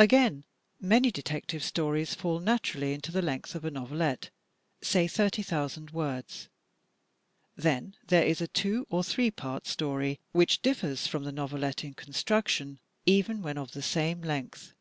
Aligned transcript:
Again, 0.00 0.42
many 0.80 1.12
detective 1.12 1.62
stories 1.62 2.12
fall 2.12 2.40
naturally 2.40 2.92
into 2.92 3.12
the 3.12 3.22
length 3.22 3.54
of 3.54 3.64
a 3.64 3.70
novelette— 3.70 4.30
say 4.92 5.06
30,000 5.06 5.92
words. 5.92 6.48
Then 7.54 7.94
there 8.08 8.24
is 8.26 8.40
a 8.40 8.48
two 8.48 8.84
or 8.90 9.04
three 9.04 9.30
part 9.30 9.68
story, 9.68 10.18
which 10.32 10.60
differs 10.60 11.06
from 11.06 11.22
the 11.22 11.30
novelette 11.30 11.84
in 11.84 11.94
construction, 11.94 12.80
even 13.06 13.42
when 13.42 13.56
of 13.56 13.70
the 13.70 13.80
same 13.80 14.22
length. 14.22 14.74